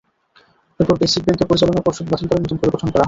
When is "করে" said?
2.29-2.43, 2.59-2.73